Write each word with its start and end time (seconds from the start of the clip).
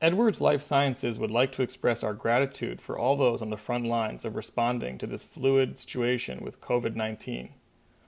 Edwards 0.00 0.40
Lifesciences 0.40 1.18
would 1.18 1.32
like 1.32 1.50
to 1.50 1.62
express 1.62 2.04
our 2.04 2.14
gratitude 2.14 2.80
for 2.80 2.96
all 2.96 3.16
those 3.16 3.42
on 3.42 3.50
the 3.50 3.56
front 3.56 3.84
lines 3.84 4.24
of 4.24 4.36
responding 4.36 4.96
to 4.96 5.08
this 5.08 5.24
fluid 5.24 5.76
situation 5.76 6.38
with 6.40 6.60
COVID 6.60 6.94
19. 6.94 7.48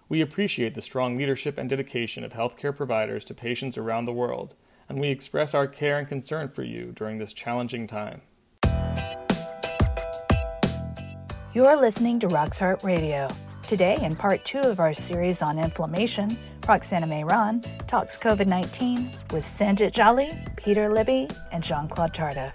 We 0.09 0.21
appreciate 0.21 0.77
the 0.77 0.83
strong 0.83 1.17
leadership 1.17 1.59
and 1.59 1.69
dedication 1.69 2.23
of 2.23 2.33
healthcare 2.33 2.77
providers 2.77 3.25
to 3.25 3.35
patients 3.35 3.77
around 3.77 4.05
the 4.05 4.13
world, 4.13 4.55
and 4.89 5.01
we 5.01 5.09
express 5.09 5.53
our 5.53 5.67
care 5.67 5.99
and 5.99 6.07
concern 6.07 6.49
for 6.49 6.63
you 6.63 6.93
during 6.93 7.19
this 7.19 7.33
challenging 7.33 7.89
time. 7.89 8.23
You're 11.53 11.77
listening 11.77 12.21
to 12.21 12.29
Rock's 12.29 12.61
Heart 12.61 12.85
Radio. 12.85 13.27
Today, 13.67 13.99
in 14.01 14.15
part 14.15 14.45
two 14.45 14.61
of 14.61 14.79
our 14.79 14.93
series 14.93 15.43
on 15.43 15.59
inflammation, 15.59 16.39
Roxana 16.71 17.09
Mehran 17.09 17.67
talks 17.89 18.17
COVID 18.17 18.47
19 18.47 19.11
with 19.33 19.43
Sanjit 19.43 19.91
Jolly, 19.91 20.31
Peter 20.55 20.89
Libby, 20.89 21.27
and 21.51 21.65
Jean 21.65 21.89
Claude 21.89 22.15
Tardif. 22.15 22.55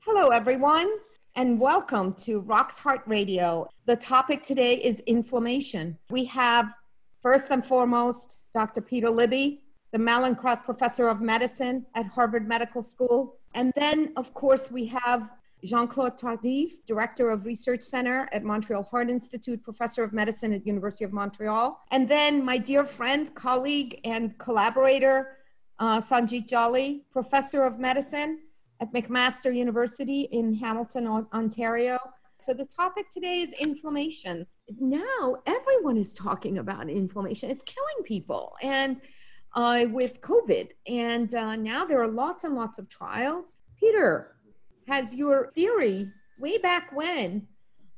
Hello, 0.00 0.28
everyone, 0.28 0.90
and 1.36 1.58
welcome 1.58 2.12
to 2.12 2.40
Rock's 2.40 2.78
Heart 2.78 3.00
Radio. 3.06 3.66
The 3.86 3.96
topic 3.96 4.42
today 4.42 4.74
is 4.74 5.00
inflammation. 5.06 5.96
We 6.10 6.26
have, 6.26 6.74
first 7.22 7.50
and 7.50 7.64
foremost, 7.64 8.50
Dr. 8.52 8.82
Peter 8.82 9.08
Libby, 9.08 9.62
the 9.92 9.98
Mallinckrodt 9.98 10.64
Professor 10.64 11.08
of 11.08 11.22
Medicine 11.22 11.86
at 11.94 12.04
Harvard 12.04 12.46
Medical 12.46 12.82
School. 12.82 13.36
And 13.54 13.72
then, 13.74 14.12
of 14.18 14.34
course, 14.34 14.70
we 14.70 14.84
have 14.88 15.30
Jean 15.64 15.88
Claude 15.88 16.18
Tardif, 16.18 16.86
Director 16.86 17.30
of 17.30 17.44
Research 17.44 17.82
Center 17.82 18.28
at 18.32 18.44
Montreal 18.44 18.84
Heart 18.84 19.10
Institute, 19.10 19.62
Professor 19.62 20.04
of 20.04 20.12
Medicine 20.12 20.52
at 20.52 20.66
University 20.66 21.04
of 21.04 21.12
Montreal. 21.12 21.80
And 21.90 22.06
then 22.06 22.44
my 22.44 22.58
dear 22.58 22.84
friend, 22.84 23.34
colleague, 23.34 24.00
and 24.04 24.36
collaborator, 24.38 25.38
uh, 25.78 26.00
Sanjit 26.00 26.48
Jolly, 26.48 27.04
Professor 27.10 27.64
of 27.64 27.78
Medicine 27.78 28.40
at 28.80 28.92
McMaster 28.92 29.54
University 29.54 30.22
in 30.32 30.54
Hamilton, 30.54 31.26
Ontario. 31.32 31.98
So 32.38 32.54
the 32.54 32.66
topic 32.66 33.10
today 33.10 33.40
is 33.40 33.52
inflammation. 33.54 34.46
Now 34.78 35.36
everyone 35.46 35.96
is 35.96 36.14
talking 36.14 36.58
about 36.58 36.88
inflammation. 36.88 37.50
It's 37.50 37.64
killing 37.64 38.04
people. 38.04 38.54
And 38.62 39.00
uh, 39.54 39.86
with 39.90 40.20
COVID. 40.20 40.70
And 40.86 41.34
uh, 41.34 41.56
now 41.56 41.84
there 41.84 42.02
are 42.02 42.08
lots 42.08 42.44
and 42.44 42.54
lots 42.54 42.78
of 42.78 42.88
trials. 42.88 43.58
Peter, 43.78 44.36
has 44.88 45.14
your 45.14 45.52
theory 45.54 46.06
way 46.40 46.58
back 46.58 46.90
when, 46.92 47.46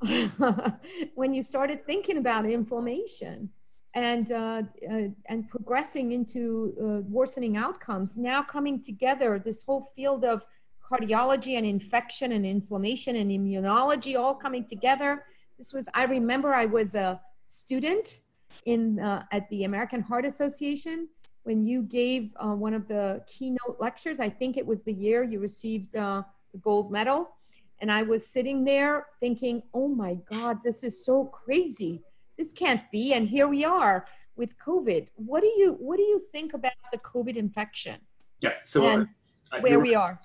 when 1.15 1.33
you 1.33 1.41
started 1.41 1.85
thinking 1.85 2.17
about 2.17 2.45
inflammation 2.45 3.49
and, 3.93 4.31
uh, 4.31 4.63
uh 4.89 5.07
and 5.27 5.49
progressing 5.49 6.11
into 6.11 6.73
uh, 6.81 7.01
worsening 7.09 7.57
outcomes, 7.57 8.15
now 8.15 8.41
coming 8.41 8.83
together, 8.83 9.39
this 9.39 9.63
whole 9.63 9.91
field 9.95 10.23
of 10.25 10.45
cardiology 10.91 11.57
and 11.57 11.65
infection 11.65 12.33
and 12.33 12.45
inflammation 12.45 13.15
and 13.15 13.31
immunology 13.31 14.17
all 14.17 14.35
coming 14.35 14.65
together. 14.67 15.25
This 15.57 15.73
was, 15.73 15.87
I 15.93 16.03
remember 16.05 16.53
I 16.53 16.65
was 16.65 16.95
a 16.95 17.21
student 17.45 18.19
in 18.65 18.99
uh, 18.99 19.23
at 19.31 19.49
the 19.49 19.63
American 19.63 20.01
Heart 20.01 20.25
Association 20.25 21.07
when 21.43 21.65
you 21.65 21.83
gave 21.83 22.31
uh, 22.37 22.49
one 22.49 22.73
of 22.73 22.87
the 22.87 23.23
keynote 23.27 23.77
lectures. 23.79 24.19
I 24.19 24.29
think 24.29 24.57
it 24.57 24.65
was 24.65 24.83
the 24.83 24.93
year 24.93 25.23
you 25.23 25.39
received 25.39 25.95
uh, 25.95 26.23
the 26.51 26.59
gold 26.59 26.91
medal. 26.91 27.35
And 27.79 27.91
I 27.91 28.03
was 28.03 28.25
sitting 28.25 28.63
there 28.63 29.07
thinking, 29.19 29.63
oh 29.73 29.87
my 29.87 30.15
God, 30.31 30.59
this 30.63 30.83
is 30.83 31.03
so 31.03 31.25
crazy. 31.25 32.01
This 32.37 32.53
can't 32.53 32.81
be. 32.91 33.13
And 33.13 33.27
here 33.27 33.47
we 33.47 33.65
are 33.65 34.05
with 34.35 34.57
COVID. 34.57 35.07
What 35.15 35.41
do 35.41 35.47
you 35.47 35.77
what 35.79 35.97
do 35.97 36.03
you 36.03 36.19
think 36.19 36.53
about 36.53 36.73
the 36.91 36.99
COVID 36.99 37.35
infection? 37.35 37.99
Yeah, 38.39 38.53
so 38.65 38.85
and 38.85 39.07
uh, 39.51 39.59
where 39.61 39.79
we 39.79 39.95
are. 39.95 40.19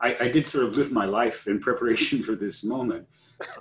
I, 0.00 0.16
I, 0.22 0.28
did 0.28 0.46
sort 0.46 0.64
of 0.64 0.76
live 0.76 0.90
my 0.90 1.04
life 1.04 1.46
in 1.46 1.60
preparation 1.60 2.22
for 2.26 2.34
this 2.34 2.64
moment. 2.64 3.06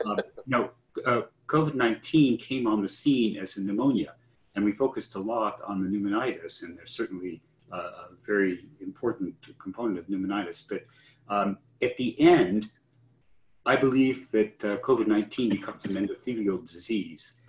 Uh, 0.06 0.16
know, 0.47 0.72
uh, 1.06 1.22
COVID 1.47 1.75
19 1.75 2.38
came 2.38 2.68
on 2.68 2.81
the 2.81 2.90
scene 2.90 3.38
as 3.38 3.57
a 3.57 3.62
pneumonia 3.62 4.16
and 4.56 4.66
we 4.66 4.72
focused 4.72 5.16
a 5.16 5.19
lot 5.19 5.59
on 5.66 5.81
the 5.81 5.88
pneumonitis, 5.88 6.63
and 6.63 6.78
there's 6.78 6.91
certainly 6.91 7.41
a 7.72 8.09
very 8.25 8.66
important 8.81 9.34
component 9.59 9.97
of 9.97 10.07
pneumonitis. 10.07 10.68
But 10.68 10.84
um, 11.31 11.58
at 11.81 11.97
the 11.97 12.19
end, 12.19 12.68
I 13.66 13.75
believe 13.75 14.30
that 14.31 14.64
uh, 14.64 14.78
COVID 14.86 15.08
19 15.08 15.50
becomes 15.50 15.86
an 15.86 15.96
endothelial 15.96 16.69
disease. 16.69 17.40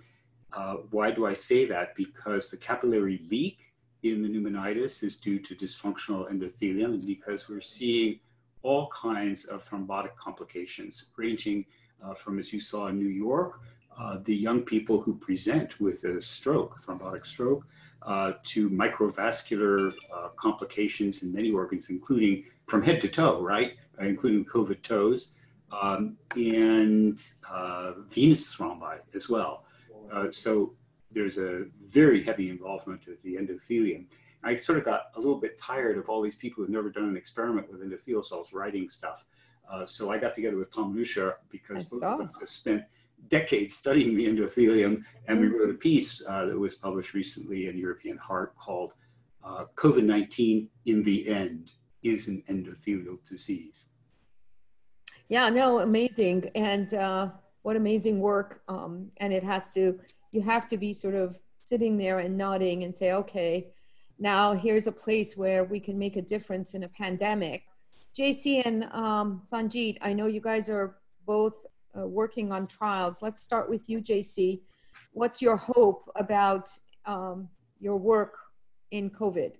Uh, 0.53 0.75
why 0.91 1.11
do 1.11 1.25
I 1.25 1.33
say 1.33 1.65
that? 1.65 1.95
Because 1.95 2.49
the 2.49 2.57
capillary 2.57 3.21
leak 3.29 3.59
in 4.03 4.23
the 4.23 4.29
pneumonitis 4.29 5.03
is 5.03 5.17
due 5.17 5.39
to 5.39 5.55
dysfunctional 5.55 6.31
endothelium, 6.31 6.93
and 6.93 7.05
because 7.05 7.49
we're 7.49 7.61
seeing 7.61 8.19
all 8.61 8.87
kinds 8.87 9.45
of 9.45 9.67
thrombotic 9.67 10.15
complications, 10.15 11.05
ranging 11.17 11.65
uh, 12.03 12.13
from, 12.13 12.39
as 12.39 12.53
you 12.53 12.61
saw 12.61 12.87
in 12.87 12.97
New 12.97 13.09
York, 13.09 13.59
uh, 13.97 14.19
the 14.23 14.35
young 14.35 14.61
people 14.61 15.01
who 15.01 15.15
present 15.15 15.79
with 15.79 16.03
a 16.05 16.21
stroke, 16.21 16.75
a 16.77 16.79
thrombotic 16.79 17.25
stroke, 17.25 17.65
uh, 18.05 18.33
to 18.43 18.69
microvascular 18.69 19.93
uh, 20.13 20.29
complications 20.35 21.23
in 21.23 21.33
many 21.33 21.51
organs, 21.51 21.89
including 21.89 22.43
from 22.67 22.81
head 22.81 23.01
to 23.01 23.07
toe, 23.07 23.41
right? 23.41 23.73
Uh, 24.01 24.05
including 24.05 24.43
COVID 24.45 24.81
toes, 24.81 25.33
um, 25.71 26.17
and 26.35 27.23
uh, 27.49 27.93
venous 28.09 28.55
thrombi 28.55 28.99
as 29.13 29.29
well. 29.29 29.65
so 30.31 30.73
there's 31.11 31.37
a 31.37 31.65
very 31.85 32.23
heavy 32.23 32.49
involvement 32.49 33.07
of 33.07 33.21
the 33.21 33.35
endothelium. 33.35 34.05
I 34.43 34.55
sort 34.55 34.77
of 34.77 34.83
got 34.83 35.03
a 35.15 35.19
little 35.19 35.39
bit 35.39 35.57
tired 35.57 35.97
of 35.97 36.09
all 36.09 36.21
these 36.21 36.35
people 36.35 36.63
who've 36.63 36.73
never 36.73 36.89
done 36.89 37.07
an 37.07 37.15
experiment 37.15 37.71
with 37.71 37.81
endothelial 37.81 38.23
cells 38.23 38.51
writing 38.51 38.89
stuff. 38.89 39.25
so 39.85 40.11
I 40.11 40.17
got 40.19 40.35
together 40.35 40.57
with 40.57 40.73
Tom 40.73 40.95
Lüscher 40.95 41.35
because 41.49 41.89
both 41.89 42.03
of 42.03 42.21
us 42.21 42.39
have 42.39 42.49
spent 42.49 42.83
decades 43.29 43.75
studying 43.75 44.15
the 44.15 44.25
endothelium, 44.25 45.03
and 45.27 45.39
we 45.39 45.47
wrote 45.47 45.69
a 45.69 45.75
piece 45.75 46.21
uh, 46.27 46.45
that 46.45 46.57
was 46.57 46.75
published 46.75 47.13
recently 47.13 47.67
in 47.67 47.77
European 47.77 48.17
Heart 48.17 48.55
called 48.55 48.93
uh, 49.43 49.65
COVID 49.75 50.03
19 50.03 50.69
in 50.85 51.03
the 51.03 51.27
End 51.27 51.71
is 52.03 52.27
an 52.27 52.43
Endothelial 52.49 53.17
Disease. 53.27 53.89
Yeah, 55.29 55.49
no, 55.49 55.79
amazing. 55.79 56.49
And 56.55 56.93
uh, 56.93 57.29
what 57.63 57.75
amazing 57.75 58.19
work. 58.19 58.61
Um, 58.67 59.09
and 59.17 59.33
it 59.33 59.43
has 59.43 59.73
to, 59.73 59.99
you 60.31 60.41
have 60.41 60.65
to 60.67 60.77
be 60.77 60.93
sort 60.93 61.15
of 61.15 61.39
sitting 61.63 61.97
there 61.97 62.19
and 62.19 62.37
nodding 62.37 62.83
and 62.83 62.93
say, 62.93 63.13
okay, 63.13 63.67
now 64.19 64.53
here's 64.53 64.87
a 64.87 64.91
place 64.91 65.35
where 65.35 65.63
we 65.63 65.79
can 65.79 65.97
make 65.97 66.17
a 66.17 66.21
difference 66.21 66.75
in 66.75 66.83
a 66.83 66.89
pandemic. 66.89 67.63
JC 68.15 68.61
and 68.65 68.83
um, 68.91 69.41
Sanjit, 69.43 69.97
I 70.01 70.13
know 70.13 70.27
you 70.27 70.41
guys 70.41 70.69
are 70.69 70.97
both 71.25 71.65
uh, 71.97 72.07
working 72.07 72.51
on 72.51 72.67
trials. 72.67 73.21
Let's 73.21 73.41
start 73.41 73.69
with 73.69 73.89
you, 73.89 74.01
JC. 74.01 74.61
What's 75.13 75.41
your 75.41 75.57
hope 75.57 76.09
about 76.15 76.69
um, 77.05 77.47
your 77.79 77.97
work 77.97 78.35
in 78.91 79.09
COVID? 79.09 79.53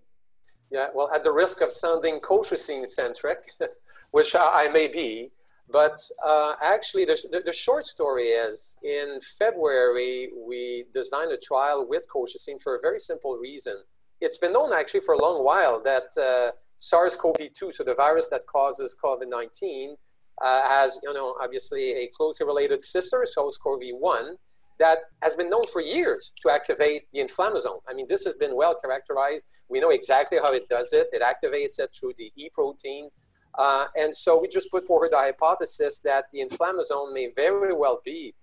Yeah, 0.71 0.87
well, 0.95 1.11
at 1.13 1.23
the 1.23 1.31
risk 1.31 1.61
of 1.61 1.71
sounding 1.71 2.19
Colchicine 2.19 2.87
centric, 2.87 3.45
which 4.11 4.35
I, 4.35 4.69
may 4.69 4.87
be, 4.87 5.29
but 5.71 6.01
uh, 6.25 6.53
actually, 6.61 7.05
the, 7.05 7.17
the, 7.31 7.41
the, 7.41 7.53
short 7.53 7.85
story 7.85 8.29
is 8.29 8.75
in 8.83 9.19
February, 9.37 10.29
we 10.47 10.85
designed 10.93 11.31
a 11.31 11.37
trial 11.37 11.87
with 11.87 12.03
colchicine 12.13 12.61
for 12.61 12.75
a 12.75 12.79
very 12.81 12.99
simple 12.99 13.37
reason. 13.37 13.75
It's 14.19 14.37
been 14.37 14.53
known 14.53 14.73
actually 14.73 15.01
for 15.01 15.13
a 15.13 15.21
long 15.21 15.43
while 15.45 15.81
that 15.83 16.09
uh, 16.17 16.51
SARS 16.77 17.15
CoV 17.15 17.53
2, 17.53 17.71
so 17.71 17.83
the 17.83 17.95
virus 17.95 18.29
that 18.29 18.45
causes 18.47 18.95
COVID 19.01 19.29
19, 19.29 19.95
uh, 20.41 20.61
has, 20.67 20.99
you 21.03 21.13
know, 21.13 21.35
obviously 21.41 21.91
a 21.91 22.09
closely 22.15 22.45
related 22.45 22.81
sister, 22.81 23.23
SARS-CoV-1, 23.25 24.35
that 24.79 24.97
has 25.21 25.35
been 25.35 25.49
known 25.49 25.65
for 25.71 25.81
years 25.81 26.31
to 26.41 26.51
activate 26.51 27.03
the 27.13 27.19
inflammasome. 27.19 27.79
I 27.87 27.93
mean, 27.93 28.07
this 28.09 28.25
has 28.25 28.35
been 28.35 28.55
well 28.55 28.75
characterized. 28.83 29.45
We 29.69 29.79
know 29.79 29.91
exactly 29.91 30.39
how 30.43 30.51
it 30.51 30.67
does 30.69 30.93
it. 30.93 31.07
It 31.13 31.21
activates 31.21 31.79
it 31.79 31.95
through 31.97 32.13
the 32.17 32.31
E 32.35 32.49
protein. 32.53 33.09
Uh, 33.57 33.85
and 33.95 34.13
so 34.13 34.41
we 34.41 34.47
just 34.47 34.71
put 34.71 34.83
forward 34.83 35.11
the 35.11 35.17
hypothesis 35.17 36.01
that 36.01 36.25
the 36.33 36.39
inflammasome 36.39 37.13
may 37.13 37.29
very 37.35 37.73
well 37.73 38.01
be 38.03 38.33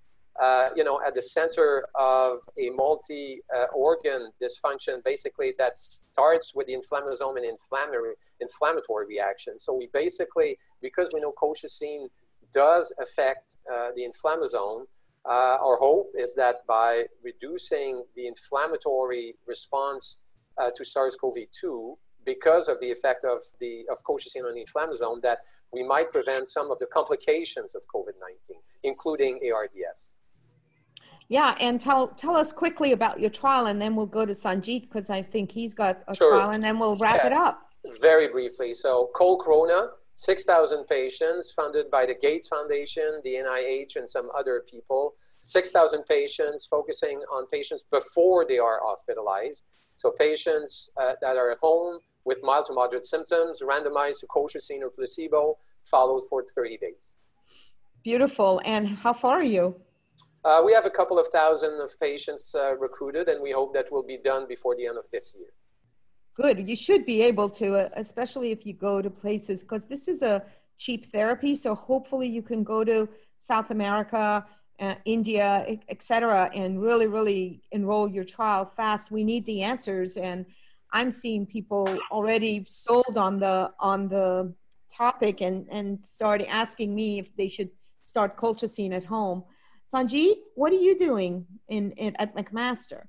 uh, 0.40 0.70
you 0.76 0.84
know, 0.84 1.00
at 1.06 1.14
the 1.14 1.22
center 1.22 1.86
of 1.94 2.38
a 2.58 2.70
multi-organ 2.70 4.30
dysfunction, 4.42 5.02
basically 5.04 5.52
that 5.58 5.76
starts 5.76 6.54
with 6.54 6.66
the 6.66 6.74
inflammasome 6.74 7.36
and 7.36 7.44
inflammatory 7.44 8.14
inflammatory 8.40 9.06
reaction. 9.06 9.58
So 9.58 9.74
we 9.74 9.88
basically, 9.92 10.58
because 10.80 11.10
we 11.12 11.20
know 11.20 11.32
colchicine 11.32 12.08
does 12.52 12.92
affect 13.00 13.58
uh, 13.70 13.88
the 13.96 14.02
inflammasome, 14.02 14.86
uh, 15.26 15.56
our 15.62 15.76
hope 15.76 16.08
is 16.14 16.34
that 16.34 16.66
by 16.66 17.04
reducing 17.22 18.02
the 18.16 18.26
inflammatory 18.26 19.34
response 19.46 20.20
uh, 20.56 20.70
to 20.74 20.84
SARS-CoV-2, 20.84 21.96
because 22.24 22.68
of 22.68 22.78
the 22.80 22.90
effect 22.90 23.24
of 23.24 23.40
the 23.60 23.84
of 23.90 23.98
colchicine 24.04 24.44
on 24.44 24.54
the 24.54 24.64
inflammasome, 24.64 25.20
that 25.22 25.38
we 25.72 25.82
might 25.82 26.10
prevent 26.10 26.48
some 26.48 26.70
of 26.70 26.78
the 26.78 26.86
complications 26.86 27.74
of 27.74 27.82
COVID-19, 27.94 28.56
including 28.82 29.40
ARDS. 29.52 30.16
Yeah, 31.30 31.54
and 31.60 31.80
tell 31.80 32.08
tell 32.08 32.34
us 32.36 32.52
quickly 32.52 32.90
about 32.90 33.20
your 33.20 33.30
trial, 33.30 33.66
and 33.66 33.80
then 33.80 33.94
we'll 33.94 34.04
go 34.18 34.26
to 34.26 34.32
Sanjit 34.32 34.82
because 34.82 35.10
I 35.10 35.22
think 35.22 35.52
he's 35.52 35.72
got 35.72 36.02
a 36.08 36.14
Sure. 36.14 36.36
trial, 36.36 36.50
and 36.50 36.62
then 36.62 36.76
we'll 36.80 36.96
wrap 36.96 37.20
Yeah. 37.22 37.28
it 37.28 37.32
up. 37.32 37.62
Very 38.00 38.26
briefly, 38.26 38.74
so 38.74 39.10
COLCORONA, 39.14 39.92
6,000 40.16 40.84
patients 40.88 41.52
funded 41.52 41.88
by 41.88 42.04
the 42.04 42.14
Gates 42.14 42.48
Foundation, 42.48 43.20
the 43.22 43.36
NIH, 43.36 43.94
and 43.94 44.10
some 44.10 44.28
other 44.36 44.64
people. 44.68 45.14
6,000 45.44 46.02
patients 46.04 46.66
focusing 46.66 47.20
on 47.32 47.46
patients 47.46 47.84
before 47.84 48.44
they 48.44 48.58
are 48.58 48.80
hospitalized. 48.82 49.62
So 49.94 50.10
patients 50.10 50.90
uh, 50.96 51.14
that 51.22 51.36
are 51.36 51.52
at 51.52 51.58
home 51.58 52.00
with 52.24 52.42
mild 52.42 52.66
to 52.66 52.72
moderate 52.72 53.04
symptoms, 53.04 53.62
randomized 53.62 54.18
to 54.20 54.26
colchicine 54.26 54.82
or 54.82 54.90
placebo, 54.90 55.56
followed 55.84 56.22
for 56.28 56.42
30 56.42 56.76
days. 56.78 57.14
Beautiful. 58.02 58.60
And 58.64 58.88
how 58.88 59.12
far 59.12 59.36
are 59.36 59.44
you? 59.44 59.80
Uh, 60.44 60.62
we 60.64 60.72
have 60.72 60.86
a 60.86 60.90
couple 60.90 61.18
of 61.18 61.26
thousand 61.28 61.80
of 61.80 61.90
patients 62.00 62.54
uh, 62.54 62.74
recruited, 62.76 63.28
and 63.28 63.42
we 63.42 63.50
hope 63.50 63.74
that 63.74 63.92
will 63.92 64.02
be 64.02 64.16
done 64.16 64.46
before 64.48 64.74
the 64.76 64.86
end 64.86 64.96
of 64.96 65.08
this 65.10 65.36
year. 65.38 65.52
Good. 66.34 66.66
You 66.66 66.76
should 66.76 67.04
be 67.04 67.20
able 67.22 67.50
to, 67.50 67.76
uh, 67.76 67.88
especially 67.96 68.50
if 68.50 68.64
you 68.64 68.72
go 68.72 69.02
to 69.02 69.10
places, 69.10 69.62
because 69.62 69.86
this 69.86 70.08
is 70.08 70.22
a 70.22 70.42
cheap 70.78 71.06
therapy. 71.06 71.54
So 71.54 71.74
hopefully 71.74 72.26
you 72.26 72.40
can 72.40 72.64
go 72.64 72.84
to 72.84 73.06
South 73.36 73.70
America, 73.70 74.46
uh, 74.80 74.94
India, 75.04 75.66
et 75.88 76.02
cetera, 76.02 76.50
and 76.54 76.80
really, 76.80 77.06
really 77.06 77.60
enroll 77.72 78.08
your 78.08 78.24
trial 78.24 78.64
fast. 78.64 79.10
We 79.10 79.24
need 79.24 79.44
the 79.44 79.62
answers, 79.62 80.16
and 80.16 80.46
I'm 80.92 81.12
seeing 81.12 81.44
people 81.44 81.86
already 82.10 82.64
sold 82.66 83.18
on 83.18 83.38
the 83.38 83.72
on 83.78 84.08
the 84.08 84.54
topic 84.90 85.42
and 85.42 85.66
and 85.70 86.00
start 86.00 86.42
asking 86.48 86.94
me 86.94 87.18
if 87.18 87.36
they 87.36 87.48
should 87.48 87.70
start 88.02 88.38
colchicine 88.38 88.92
at 88.92 89.04
home. 89.04 89.44
Sanjit, 89.92 90.36
what 90.54 90.72
are 90.72 90.76
you 90.76 90.96
doing 90.96 91.46
in, 91.68 91.92
in 91.92 92.14
at 92.16 92.34
McMaster? 92.36 93.02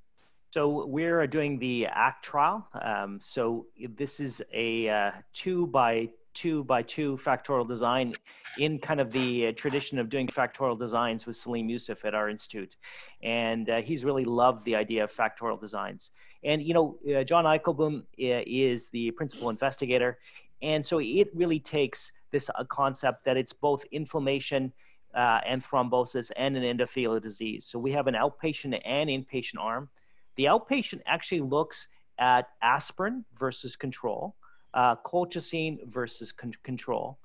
So 0.51 0.85
we're 0.85 1.27
doing 1.27 1.59
the 1.59 1.85
ACT 1.85 2.25
trial. 2.25 2.67
Um, 2.81 3.19
so 3.21 3.67
this 3.95 4.19
is 4.19 4.41
a 4.51 4.89
uh, 4.89 5.11
two 5.33 5.67
by 5.67 6.09
two 6.33 6.63
by 6.63 6.81
two 6.81 7.17
factorial 7.17 7.67
design 7.67 8.13
in 8.57 8.79
kind 8.79 8.99
of 8.99 9.11
the 9.11 9.47
uh, 9.47 9.51
tradition 9.53 9.99
of 9.99 10.09
doing 10.09 10.27
factorial 10.27 10.77
designs 10.77 11.25
with 11.25 11.35
Salim 11.35 11.69
Yusuf 11.69 12.03
at 12.03 12.13
our 12.13 12.29
institute. 12.29 12.75
And 13.21 13.69
uh, 13.69 13.81
he's 13.81 14.03
really 14.03 14.25
loved 14.25 14.65
the 14.65 14.75
idea 14.75 15.03
of 15.03 15.13
factorial 15.13 15.59
designs. 15.59 16.11
And, 16.43 16.61
you 16.61 16.73
know, 16.73 16.97
uh, 17.15 17.23
John 17.23 17.45
Eikelboom 17.45 17.99
uh, 17.99 18.03
is 18.17 18.87
the 18.87 19.11
principal 19.11 19.49
investigator. 19.49 20.17
And 20.61 20.85
so 20.85 20.99
it 20.99 21.29
really 21.33 21.59
takes 21.59 22.11
this 22.31 22.49
uh, 22.49 22.63
concept 22.65 23.25
that 23.25 23.37
it's 23.37 23.53
both 23.53 23.83
inflammation 23.91 24.73
uh, 25.15 25.39
and 25.45 25.63
thrombosis 25.63 26.31
and 26.35 26.55
an 26.55 26.63
endothelial 26.77 27.21
disease. 27.21 27.65
So 27.65 27.79
we 27.79 27.91
have 27.91 28.07
an 28.07 28.15
outpatient 28.15 28.79
and 28.85 29.09
inpatient 29.09 29.59
arm. 29.59 29.89
The 30.37 30.45
outpatient 30.45 31.01
actually 31.05 31.41
looks 31.41 31.87
at 32.19 32.47
aspirin 32.61 33.25
versus 33.37 33.75
control, 33.75 34.35
uh, 34.73 34.95
colchicine 35.05 35.79
versus 35.87 36.31
con- 36.31 36.53
control, 36.63 37.19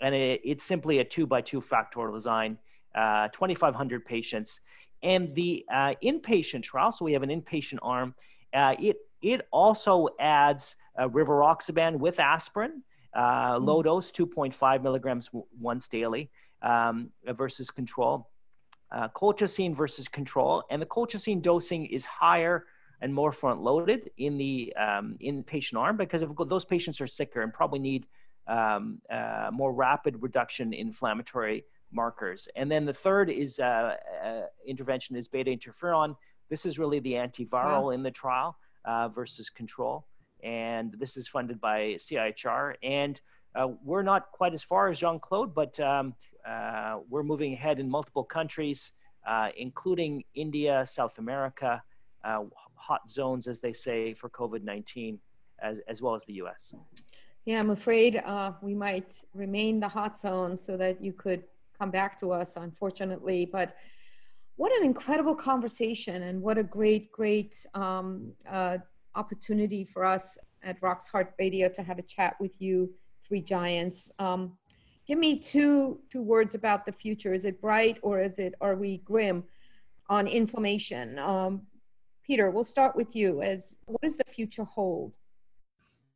and 0.00 0.14
it, 0.14 0.40
it's 0.44 0.64
simply 0.64 0.98
a 0.98 1.04
two 1.04 1.26
by 1.26 1.40
two 1.40 1.60
factorial 1.60 2.14
design, 2.14 2.58
uh, 2.94 3.28
2,500 3.28 4.04
patients. 4.04 4.60
And 5.02 5.34
the 5.34 5.64
uh, 5.72 5.94
inpatient 6.02 6.62
trial, 6.62 6.92
so 6.92 7.04
we 7.04 7.12
have 7.12 7.24
an 7.24 7.30
inpatient 7.30 7.78
arm, 7.82 8.14
uh, 8.54 8.74
it, 8.78 8.96
it 9.20 9.48
also 9.50 10.08
adds 10.20 10.76
uh, 10.98 11.08
rivaroxaban 11.08 11.98
with 11.98 12.20
aspirin, 12.20 12.82
uh, 13.16 13.58
low 13.60 13.82
dose, 13.82 14.10
2.5 14.12 14.82
milligrams 14.82 15.26
w- 15.26 15.44
once 15.60 15.88
daily 15.88 16.30
um, 16.62 17.10
versus 17.26 17.70
control 17.70 18.28
uh, 18.92 19.08
colchicine 19.08 19.74
versus 19.74 20.06
control, 20.06 20.62
and 20.70 20.80
the 20.80 20.86
colchicine 20.86 21.40
dosing 21.40 21.86
is 21.86 22.04
higher 22.04 22.66
and 23.00 23.12
more 23.12 23.32
front 23.32 23.60
loaded 23.60 24.10
in 24.18 24.36
the 24.36 24.72
um, 24.76 25.16
inpatient 25.20 25.76
arm 25.76 25.96
because 25.96 26.22
if 26.22 26.28
those 26.46 26.64
patients 26.64 27.00
are 27.00 27.06
sicker 27.06 27.40
and 27.40 27.52
probably 27.52 27.78
need 27.78 28.06
um, 28.46 29.00
uh, 29.10 29.48
more 29.52 29.72
rapid 29.72 30.22
reduction 30.22 30.72
in 30.72 30.88
inflammatory 30.88 31.64
markers. 31.90 32.48
And 32.54 32.70
then 32.70 32.84
the 32.84 32.92
third 32.92 33.30
is 33.30 33.58
uh, 33.58 33.96
uh, 34.24 34.42
intervention 34.66 35.16
is 35.16 35.26
beta 35.26 35.50
interferon. 35.50 36.14
This 36.50 36.66
is 36.66 36.78
really 36.78 37.00
the 37.00 37.14
antiviral 37.14 37.94
in 37.94 38.02
the 38.02 38.10
trial 38.10 38.56
uh, 38.84 39.08
versus 39.08 39.48
control, 39.48 40.06
and 40.42 40.94
this 40.98 41.16
is 41.16 41.28
funded 41.28 41.60
by 41.60 41.94
CIHR. 41.98 42.74
And 42.82 43.20
uh, 43.54 43.68
we're 43.84 44.02
not 44.02 44.30
quite 44.32 44.54
as 44.54 44.62
far 44.62 44.88
as 44.88 44.98
Jean 44.98 45.18
Claude, 45.20 45.54
but 45.54 45.78
um, 45.80 46.14
uh, 46.46 46.98
we're 47.08 47.22
moving 47.22 47.52
ahead 47.52 47.78
in 47.78 47.88
multiple 47.88 48.24
countries, 48.24 48.92
uh, 49.26 49.48
including 49.56 50.24
India, 50.34 50.84
South 50.86 51.18
America, 51.18 51.82
uh, 52.24 52.44
hot 52.74 53.08
zones, 53.08 53.46
as 53.46 53.60
they 53.60 53.72
say, 53.72 54.14
for 54.14 54.28
COVID 54.30 54.62
19, 54.62 55.18
as, 55.60 55.78
as 55.88 56.02
well 56.02 56.14
as 56.14 56.24
the 56.24 56.34
US. 56.34 56.74
Yeah, 57.44 57.58
I'm 57.58 57.70
afraid 57.70 58.22
uh, 58.24 58.52
we 58.62 58.74
might 58.74 59.24
remain 59.34 59.80
the 59.80 59.88
hot 59.88 60.16
zone 60.18 60.56
so 60.56 60.76
that 60.76 61.02
you 61.02 61.12
could 61.12 61.42
come 61.78 61.90
back 61.90 62.18
to 62.20 62.30
us, 62.30 62.56
unfortunately. 62.56 63.46
But 63.46 63.76
what 64.56 64.72
an 64.78 64.84
incredible 64.84 65.34
conversation, 65.34 66.22
and 66.22 66.40
what 66.40 66.58
a 66.58 66.62
great, 66.62 67.10
great 67.10 67.66
um, 67.74 68.32
uh, 68.48 68.78
opportunity 69.14 69.84
for 69.84 70.04
us 70.04 70.38
at 70.62 70.76
Rock's 70.80 71.08
Heart 71.08 71.34
Radio 71.38 71.68
to 71.70 71.82
have 71.82 71.98
a 71.98 72.02
chat 72.02 72.36
with 72.40 72.60
you, 72.60 72.92
three 73.32 73.40
giants. 73.40 74.12
Um, 74.18 74.52
give 75.08 75.18
me 75.18 75.38
two 75.38 75.98
two 76.10 76.20
words 76.20 76.54
about 76.54 76.84
the 76.84 76.92
future. 76.92 77.32
Is 77.32 77.46
it 77.46 77.62
bright 77.62 77.96
or 78.02 78.20
is 78.20 78.38
it 78.38 78.54
are 78.60 78.76
we 78.76 78.98
grim 78.98 79.44
on 80.10 80.26
inflammation? 80.26 81.18
Um, 81.18 81.62
Peter, 82.26 82.50
we'll 82.50 82.62
start 82.76 82.94
with 82.94 83.16
you. 83.16 83.40
As 83.40 83.78
what 83.86 84.02
does 84.02 84.18
the 84.18 84.30
future 84.30 84.64
hold? 84.64 85.16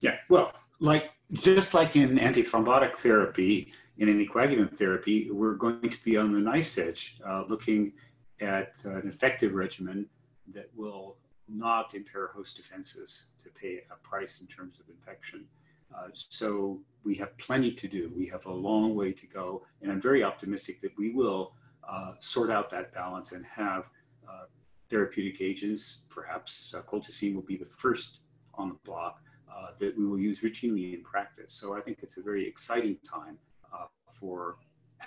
Yeah, 0.03 0.17
well, 0.29 0.53
like 0.79 1.11
just 1.33 1.73
like 1.73 1.97
in 1.97 2.19
antithrombotic 2.19 2.97
therapy, 2.97 3.73
in 3.97 4.09
anticoagulant 4.09 4.77
therapy, 4.77 5.31
we're 5.31 5.55
going 5.55 5.89
to 5.89 6.05
be 6.05 6.19
on 6.19 6.33
the 6.33 6.39
knife's 6.39 6.77
edge, 6.77 7.17
uh, 7.27 7.45
looking 7.49 7.95
at 8.43 8.73
uh, 8.85 8.91
an 8.91 9.09
effective 9.09 9.55
regimen 9.55 10.07
that 10.53 10.69
will 10.77 11.17
not 11.49 11.95
impair 11.95 12.27
host 12.27 12.59
defenses 12.59 13.29
to 13.43 13.49
pay 13.59 13.85
a 13.91 13.97
price 14.07 14.43
in 14.43 14.47
terms 14.47 14.79
of 14.81 14.85
infection. 14.91 15.47
Uh, 15.95 16.09
so 16.13 16.81
we 17.05 17.15
have 17.17 17.37
plenty 17.39 17.73
to 17.73 17.89
do. 17.89 18.13
We 18.15 18.27
have 18.27 18.47
a 18.47 18.53
long 18.53 18.95
way 18.95 19.13
to 19.13 19.27
go, 19.27 19.65
and 19.83 19.91
I'm 19.91 20.01
very 20.01 20.23
optimistic 20.23 20.81
that 20.83 20.93
we 20.99 21.11
will 21.11 21.53
uh, 21.89 22.13
sort 22.19 22.51
out 22.51 22.71
that 22.71 22.93
balance 22.93 23.33
and 23.33 23.45
have 23.47 23.85
uh, 24.29 24.45
therapeutic 24.91 25.41
agents. 25.41 26.05
Perhaps 26.09 26.75
uh, 26.75 26.83
colchicine 26.83 27.35
will 27.35 27.43
be 27.43 27.57
the 27.57 27.67
first 27.67 28.19
on 28.55 28.69
the 28.69 28.79
block 28.85 29.21
uh, 29.55 29.69
that 29.79 29.97
we 29.97 30.07
will 30.07 30.19
use 30.19 30.41
routinely 30.41 30.95
in 30.95 31.03
practice. 31.03 31.55
So 31.55 31.77
I 31.77 31.81
think 31.81 31.99
it's 32.03 32.17
a 32.17 32.23
very 32.23 32.47
exciting 32.47 32.99
time 33.09 33.39
uh, 33.73 33.87
for 34.13 34.57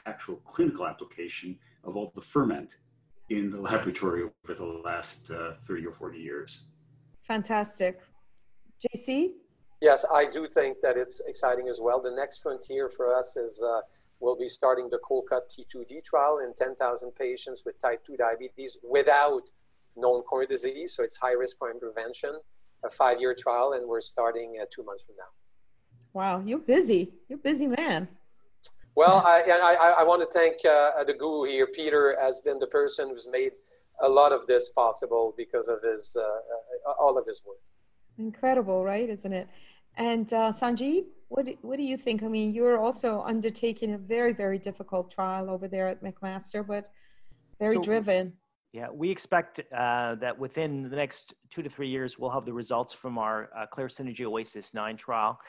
actual 0.06 0.38
clinical 0.38 0.88
application 0.88 1.58
of 1.84 1.96
all 1.96 2.12
the 2.16 2.22
ferment 2.22 2.78
in 3.30 3.50
the 3.50 3.60
laboratory 3.60 4.24
over 4.24 4.58
the 4.58 4.66
last 4.66 5.32
uh, 5.32 5.54
30 5.54 5.88
or 5.88 5.94
40 5.94 6.18
years. 6.18 6.64
Fantastic. 7.24 8.02
JC? 8.96 9.34
Yes, 9.82 10.06
I 10.14 10.26
do 10.26 10.48
think 10.48 10.78
that 10.82 10.98
it's 10.98 11.22
exciting 11.26 11.70
as 11.70 11.80
well. 11.82 12.02
The 12.02 12.12
next 12.12 12.42
frontier 12.42 12.90
for 12.90 13.16
us 13.16 13.38
is 13.38 13.64
uh, 13.64 13.82
we'll 14.20 14.38
be 14.38 14.50
starting 14.50 14.90
the 14.90 15.00
COLCOT-T2D 15.00 16.04
trial 16.04 16.40
in 16.44 16.54
10,000 16.54 17.12
patients 17.16 17.64
with 17.66 17.80
type 17.80 18.04
2 18.04 18.18
diabetes 18.18 18.78
without 18.84 19.44
known 19.96 20.22
coronary 20.24 20.48
disease. 20.48 20.94
So 20.94 21.04
it's 21.04 21.16
high 21.16 21.32
risk 21.32 21.58
for 21.58 21.72
intervention, 21.72 22.40
a 22.84 22.90
five 22.90 23.22
year 23.22 23.34
trial, 23.34 23.74
and 23.74 23.88
we're 23.88 24.02
starting 24.02 24.58
uh, 24.62 24.66
two 24.70 24.84
months 24.84 25.06
from 25.06 25.16
now. 25.18 25.32
Wow, 26.14 26.44
you're 26.46 26.60
busy. 26.60 27.14
You're 27.30 27.40
a 27.40 27.42
busy 27.42 27.68
man. 27.68 28.08
Well, 28.96 29.24
I, 29.26 29.42
and 29.44 29.62
I, 29.62 30.02
I 30.02 30.04
want 30.04 30.22
to 30.22 30.28
thank 30.28 30.66
uh, 30.66 31.04
the 31.06 31.14
guru 31.14 31.50
here. 31.50 31.68
Peter 31.68 32.18
has 32.22 32.42
been 32.42 32.60
the 32.60 32.68
person 32.68 33.10
who's 33.10 33.30
made 33.32 33.52
a 34.02 34.10
lot 34.10 34.34
of 34.34 34.46
this 34.48 34.70
possible 34.70 35.34
because 35.38 35.68
of 35.68 35.82
his 35.84 36.18
uh, 36.20 36.90
uh, 36.90 36.94
all 37.00 37.18
of 37.18 37.26
his 37.26 37.44
work. 37.48 37.60
Incredible, 38.18 38.84
right? 38.84 39.10
Isn't 39.10 39.32
it? 39.32 39.48
And 40.00 40.32
uh, 40.32 40.52
Sanjeev, 40.52 41.04
what 41.28 41.46
do, 41.46 41.56
what 41.62 41.78
do 41.78 41.84
you 41.84 41.98
think? 41.98 42.24
I 42.24 42.30
mean, 42.30 42.54
you're 42.54 42.80
also 42.80 43.22
undertaking 43.22 43.94
a 43.94 43.98
very 43.98 44.34
very 44.34 44.58
difficult 44.58 45.12
trial 45.12 45.50
over 45.50 45.68
there 45.68 45.88
at 45.88 46.02
McMaster, 46.02 46.66
but 46.66 46.90
very 47.60 47.76
So- 47.76 47.82
driven. 47.82 48.34
Yeah, 48.72 48.88
we 48.94 49.10
expect 49.10 49.60
uh, 49.76 50.14
that 50.22 50.38
within 50.38 50.92
the 50.92 50.96
next 50.96 51.34
two 51.50 51.64
to 51.64 51.70
three 51.70 51.90
years, 51.90 52.20
we'll 52.20 52.30
have 52.30 52.46
the 52.46 52.54
results 52.54 52.94
from 52.94 53.18
our 53.18 53.50
uh, 53.58 53.66
Clear 53.66 53.88
Synergy 53.88 54.24
Oasis 54.26 54.76
9 54.76 54.96
trial. 54.96 55.40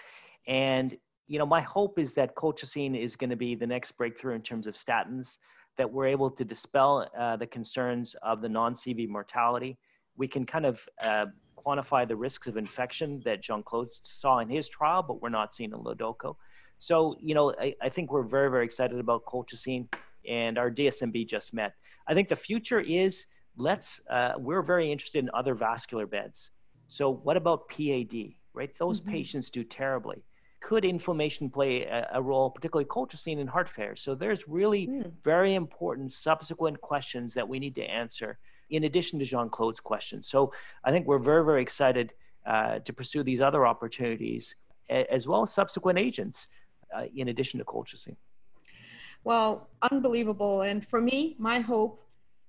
And, 0.47 0.97
you 1.27 1.39
know, 1.39 1.45
my 1.45 1.61
hope 1.61 1.99
is 1.99 2.15
that 2.15 2.35
colchicine 2.35 2.99
is 2.99 3.17
going 3.17 3.29
to 3.29 3.37
be 3.37 3.55
the 3.55 3.67
next 3.67 3.93
breakthrough 3.93 4.37
in 4.37 4.41
terms 4.41 4.67
of 4.67 4.73
statins, 4.73 5.37
that 5.77 5.93
we're 5.93 6.07
able 6.07 6.31
to 6.31 6.47
dispel 6.47 7.11
uh, 7.19 7.37
the 7.37 7.47
concerns 7.47 8.17
of 8.23 8.41
the 8.41 8.49
non 8.49 8.73
CV 8.73 9.07
mortality. 9.07 9.77
We 10.17 10.27
can 10.27 10.47
kind 10.47 10.65
of 10.65 10.89
uh, 11.03 11.27
quantify 11.65 12.07
the 12.07 12.17
risks 12.17 12.47
of 12.47 12.57
infection 12.57 13.21
that 13.25 13.43
Jean 13.43 13.63
Claude 13.63 13.89
saw 14.03 14.39
in 14.39 14.49
his 14.49 14.69
trial, 14.69 15.03
but 15.03 15.21
we're 15.21 15.29
not 15.29 15.55
seeing 15.55 15.73
in 15.73 15.79
Lodoco. 15.79 16.37
So, 16.79 17.15
you 17.21 17.35
know, 17.35 17.55
I, 17.61 17.75
I 17.83 17.89
think 17.89 18.11
we're 18.11 18.23
very, 18.23 18.51
very 18.51 18.65
excited 18.65 18.99
about 18.99 19.25
colchicine, 19.25 19.87
and 20.29 20.59
our 20.59 20.71
DSMB 20.71 21.29
just 21.29 21.53
met. 21.53 21.75
I 22.07 22.15
think 22.15 22.29
the 22.29 22.37
future 22.37 22.81
is 22.81 23.27
let's, 23.57 24.01
uh, 24.11 24.33
we're 24.39 24.63
very 24.63 24.91
interested 24.91 25.23
in 25.23 25.31
other 25.35 25.55
vascular 25.55 26.07
beds. 26.07 26.51
So 26.87 27.11
what 27.11 27.37
about 27.37 27.69
PAD, 27.69 28.33
right? 28.55 28.71
Those 28.79 29.01
mm-hmm. 29.01 29.11
patients 29.11 29.51
do 29.51 29.63
terribly. 29.63 30.25
Could 30.61 30.85
inflammation 30.85 31.49
play 31.49 31.85
a, 31.85 32.09
a, 32.15 32.23
role, 32.23 32.51
particularly 32.51 32.87
colchicine 32.87 33.39
in 33.39 33.47
heart 33.47 33.69
failure? 33.69 33.97
So 33.97 34.15
there's 34.15 34.47
really 34.49 34.87
mm. 34.87 35.11
very 35.25 35.55
important 35.55 36.13
subsequent 36.13 36.81
questions 36.81 37.33
that 37.35 37.49
we 37.49 37.59
need 37.59 37.75
to 37.77 37.83
answer 37.83 38.39
in 38.71 38.85
addition 38.85 39.19
to 39.19 39.25
Jean-Claude's 39.25 39.81
questions. 39.81 40.29
So 40.29 40.53
I 40.85 40.91
think 40.91 41.07
we're 41.07 41.19
very, 41.19 41.45
very 41.45 41.63
excited 41.63 42.13
uh, 42.47 42.79
to 42.81 42.93
pursue 42.93 43.23
these 43.23 43.41
other 43.41 43.67
opportunities 43.67 44.55
as 44.89 45.29
well 45.29 45.43
as 45.43 45.53
subsequent 45.53 45.99
agents 45.99 46.49
uh, 46.97 47.05
in 47.15 47.29
addition 47.29 47.59
to 47.59 47.65
colchicine. 47.65 48.17
Well, 49.23 49.69
unbelievable. 49.91 50.63
And 50.63 50.85
for 50.85 51.01
me, 51.01 51.37
my 51.39 51.61
hope 51.61 52.03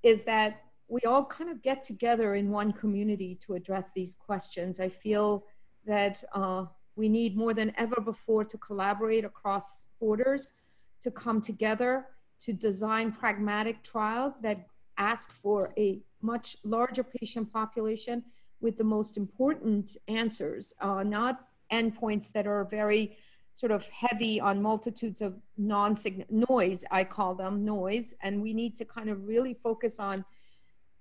is 0.03 0.23
that 0.23 0.63
we 0.87 1.01
all 1.01 1.25
kind 1.25 1.49
of 1.49 1.61
get 1.61 1.83
together 1.83 2.35
in 2.35 2.49
one 2.49 2.71
community 2.73 3.37
to 3.41 3.53
address 3.53 3.91
these 3.91 4.15
questions. 4.15 4.79
I 4.79 4.89
feel 4.89 5.45
that 5.85 6.23
uh, 6.33 6.65
we 6.95 7.09
need 7.09 7.37
more 7.37 7.53
than 7.53 7.71
ever 7.77 8.01
before 8.01 8.43
to 8.45 8.57
collaborate 8.57 9.25
across 9.25 9.87
borders, 9.99 10.53
to 11.01 11.11
come 11.11 11.41
together, 11.41 12.07
to 12.41 12.53
design 12.53 13.11
pragmatic 13.11 13.83
trials 13.83 14.39
that 14.41 14.65
ask 14.97 15.31
for 15.31 15.73
a 15.77 16.01
much 16.23 16.57
larger 16.63 17.03
patient 17.03 17.51
population 17.51 18.23
with 18.61 18.77
the 18.77 18.83
most 18.83 19.17
important 19.17 19.97
answers, 20.07 20.73
uh, 20.79 21.03
not 21.03 21.47
endpoints 21.71 22.31
that 22.31 22.47
are 22.47 22.65
very 22.65 23.17
sort 23.53 23.71
of 23.71 23.87
heavy 23.89 24.39
on 24.39 24.61
multitudes 24.61 25.21
of 25.21 25.35
non 25.57 25.95
noise, 26.29 26.85
I 26.91 27.03
call 27.03 27.35
them 27.35 27.65
noise. 27.65 28.13
And 28.21 28.41
we 28.41 28.53
need 28.53 28.75
to 28.77 28.85
kind 28.85 29.09
of 29.09 29.27
really 29.27 29.53
focus 29.53 29.99
on 29.99 30.23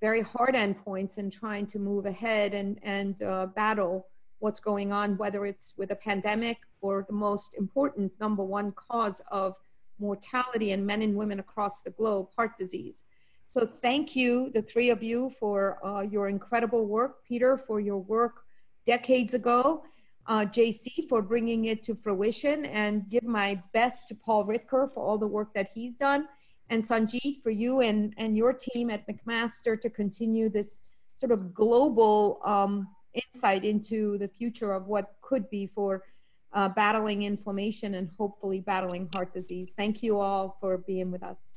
very 0.00 0.22
hard 0.22 0.54
endpoints 0.54 1.18
and 1.18 1.32
trying 1.32 1.66
to 1.68 1.78
move 1.78 2.06
ahead 2.06 2.54
and, 2.54 2.78
and 2.82 3.22
uh, 3.22 3.46
battle 3.46 4.06
what's 4.38 4.60
going 4.60 4.90
on, 4.90 5.16
whether 5.18 5.44
it's 5.44 5.74
with 5.76 5.90
a 5.92 5.96
pandemic 5.96 6.58
or 6.80 7.04
the 7.06 7.14
most 7.14 7.54
important 7.54 8.10
number 8.20 8.42
one 8.42 8.72
cause 8.72 9.20
of 9.30 9.54
mortality 9.98 10.72
in 10.72 10.84
men 10.84 11.02
and 11.02 11.14
women 11.14 11.40
across 11.40 11.82
the 11.82 11.90
globe, 11.90 12.28
heart 12.34 12.56
disease. 12.58 13.04
So 13.50 13.66
thank 13.66 14.14
you, 14.14 14.50
the 14.54 14.62
three 14.62 14.90
of 14.90 15.02
you, 15.02 15.30
for 15.30 15.84
uh, 15.84 16.02
your 16.02 16.28
incredible 16.28 16.86
work. 16.86 17.24
Peter, 17.24 17.58
for 17.58 17.80
your 17.80 17.98
work 17.98 18.44
decades 18.86 19.34
ago 19.34 19.82
uh, 20.26 20.46
JC 20.46 21.08
for 21.08 21.22
bringing 21.22 21.64
it 21.64 21.82
to 21.82 21.94
fruition 21.94 22.64
and 22.66 23.08
give 23.10 23.24
my 23.24 23.60
best 23.72 24.06
to 24.08 24.14
Paul 24.14 24.46
Ridker 24.46 24.92
for 24.94 25.02
all 25.02 25.18
the 25.18 25.26
work 25.26 25.52
that 25.54 25.70
he's 25.74 25.96
done. 25.96 26.28
And 26.68 26.82
Sanjit 26.82 27.42
for 27.42 27.50
you 27.50 27.80
and, 27.80 28.14
and 28.16 28.36
your 28.36 28.52
team 28.52 28.90
at 28.90 29.04
McMaster 29.08 29.80
to 29.80 29.90
continue 29.90 30.48
this 30.48 30.84
sort 31.16 31.32
of 31.32 31.52
global 31.52 32.40
um, 32.44 32.86
insight 33.12 33.64
into 33.64 34.18
the 34.18 34.28
future 34.28 34.72
of 34.72 34.86
what 34.86 35.16
could 35.20 35.50
be 35.50 35.66
for 35.66 36.04
uh, 36.52 36.68
battling 36.68 37.24
inflammation 37.24 37.94
and 37.94 38.08
hopefully 38.16 38.60
battling 38.60 39.08
heart 39.14 39.34
disease. 39.34 39.74
Thank 39.76 40.00
you 40.00 40.18
all 40.18 40.56
for 40.60 40.78
being 40.78 41.10
with 41.10 41.24
us. 41.24 41.56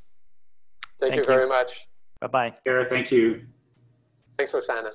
Thank, 1.04 1.16
thank 1.16 1.28
you 1.28 1.34
very 1.34 1.50
much. 1.50 1.88
Bye 2.22 2.28
bye. 2.28 2.54
Kara, 2.66 2.86
thank 2.86 3.12
you. 3.12 3.46
Thanks, 4.38 4.54
Rosanna. 4.54 4.92